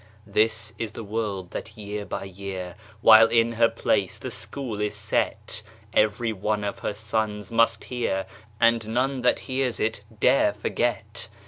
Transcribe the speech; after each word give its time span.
This 0.25 0.73
is 0.79 0.93
the 0.93 1.03
word 1.03 1.51
that 1.51 1.77
year 1.77 2.05
by 2.07 2.23
year, 2.23 2.73
While 3.01 3.27
in 3.27 3.51
her 3.51 3.69
place 3.69 4.17
the 4.17 4.31
School 4.31 4.81
is 4.81 4.95
set, 4.95 5.61
Every 5.93 6.33
one 6.33 6.63
of 6.63 6.79
her 6.79 6.95
sons 6.95 7.51
must 7.51 7.83
hear, 7.83 8.25
And 8.59 8.87
none 8.87 9.21
that 9.21 9.37
hears 9.41 9.79
it 9.79 10.03
dare 10.19 10.55
forget. 10.55 11.29